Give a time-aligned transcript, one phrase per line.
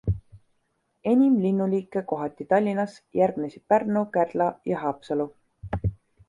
[1.11, 5.29] Enim linnuliike kohati Tallinnas, järgnesid Pärnu, Kärdla ja Haapsalu.